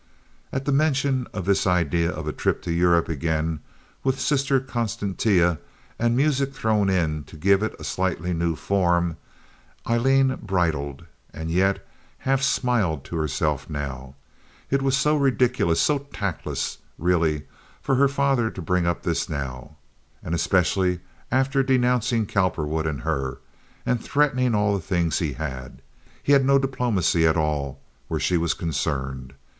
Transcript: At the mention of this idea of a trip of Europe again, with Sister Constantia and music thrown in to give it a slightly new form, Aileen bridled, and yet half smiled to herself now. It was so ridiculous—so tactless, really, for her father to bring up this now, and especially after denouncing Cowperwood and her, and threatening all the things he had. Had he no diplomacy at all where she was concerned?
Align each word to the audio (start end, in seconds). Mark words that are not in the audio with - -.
At 0.51 0.65
the 0.65 0.71
mention 0.71 1.27
of 1.31 1.45
this 1.45 1.67
idea 1.67 2.09
of 2.09 2.27
a 2.27 2.33
trip 2.33 2.65
of 2.65 2.73
Europe 2.73 3.07
again, 3.07 3.59
with 4.03 4.19
Sister 4.19 4.59
Constantia 4.59 5.59
and 5.99 6.17
music 6.17 6.55
thrown 6.55 6.89
in 6.89 7.23
to 7.25 7.37
give 7.37 7.61
it 7.61 7.75
a 7.79 7.83
slightly 7.83 8.33
new 8.33 8.55
form, 8.55 9.17
Aileen 9.87 10.39
bridled, 10.41 11.05
and 11.31 11.51
yet 11.51 11.87
half 12.17 12.41
smiled 12.41 13.03
to 13.03 13.15
herself 13.15 13.69
now. 13.69 14.15
It 14.71 14.81
was 14.81 14.97
so 14.97 15.15
ridiculous—so 15.15 15.99
tactless, 16.11 16.79
really, 16.97 17.43
for 17.79 17.93
her 17.93 18.07
father 18.07 18.49
to 18.49 18.59
bring 18.59 18.87
up 18.87 19.03
this 19.03 19.29
now, 19.29 19.77
and 20.23 20.33
especially 20.33 21.01
after 21.31 21.61
denouncing 21.61 22.25
Cowperwood 22.25 22.87
and 22.87 23.01
her, 23.01 23.37
and 23.85 24.03
threatening 24.03 24.55
all 24.55 24.73
the 24.73 24.81
things 24.81 25.19
he 25.19 25.33
had. 25.33 25.83
Had 26.25 26.41
he 26.41 26.47
no 26.47 26.57
diplomacy 26.57 27.27
at 27.27 27.37
all 27.37 27.79
where 28.07 28.19
she 28.19 28.35
was 28.35 28.55
concerned? 28.55 29.35